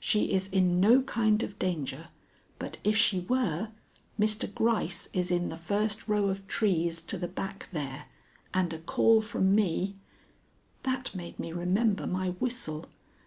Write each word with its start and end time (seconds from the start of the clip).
She 0.00 0.32
is 0.32 0.48
in 0.48 0.80
no 0.80 1.02
kind 1.02 1.42
of 1.42 1.58
danger, 1.58 2.08
but 2.58 2.78
if 2.84 2.96
she 2.96 3.20
were, 3.20 3.68
Mr. 4.18 4.50
Gryce 4.50 5.10
is 5.12 5.30
in 5.30 5.50
the 5.50 5.58
first 5.58 6.08
row 6.08 6.30
of 6.30 6.48
trees 6.48 7.02
to 7.02 7.18
the 7.18 7.28
back 7.28 7.68
there, 7.70 8.06
and 8.54 8.72
a 8.72 8.78
call 8.78 9.20
from 9.20 9.54
me" 9.54 9.96
That 10.84 11.14
made 11.14 11.38
me 11.38 11.52
remember 11.52 12.06
my 12.06 12.30
whistle. 12.30 12.86